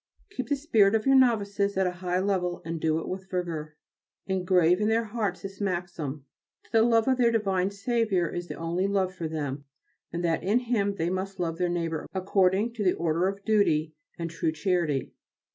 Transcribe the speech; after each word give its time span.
Keep 0.31 0.49
the 0.49 0.55
spirit 0.55 0.95
of 0.95 1.05
your 1.05 1.13
novices 1.13 1.77
at 1.77 1.85
a 1.85 1.91
high 2.01 2.19
level 2.19 2.63
and 2.65 2.81
do 2.81 2.97
it 2.99 3.07
with 3.07 3.29
vigour. 3.29 3.75
Engrave 4.25 4.81
in 4.81 4.87
their 4.87 5.03
hearts 5.03 5.43
this 5.43 5.61
maxim, 5.61 6.25
that 6.63 6.71
the 6.71 6.81
love 6.81 7.07
of 7.07 7.19
their 7.19 7.29
divine 7.31 7.69
Saviour 7.69 8.27
is 8.27 8.47
the 8.47 8.55
only 8.55 8.87
love 8.87 9.13
for 9.13 9.27
them, 9.27 9.63
and 10.11 10.25
that 10.25 10.41
in 10.43 10.57
Him 10.57 10.95
they 10.95 11.11
must 11.11 11.39
love 11.39 11.59
their 11.59 11.69
neighbour 11.69 12.07
according 12.15 12.73
to 12.73 12.83
the 12.83 12.93
order 12.93 13.27
of 13.27 13.45
duty 13.45 13.93
and 14.17 14.27
true 14.31 14.51
charity. 14.51 15.11